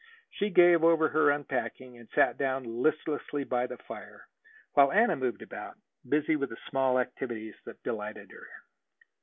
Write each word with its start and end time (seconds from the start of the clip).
She 0.31 0.49
gave 0.49 0.83
over 0.83 1.09
her 1.09 1.29
unpacking, 1.29 1.95
and 1.95 2.09
sat 2.15 2.35
down 2.35 2.63
listlessly 2.81 3.43
by 3.43 3.67
the 3.67 3.77
fire, 3.77 4.25
while 4.73 4.91
Anna 4.91 5.15
moved 5.15 5.43
about, 5.43 5.77
busy 6.09 6.35
with 6.35 6.49
the 6.49 6.57
small 6.71 6.97
activities 6.97 7.53
that 7.65 7.83
delighted 7.83 8.31
her. 8.31 8.47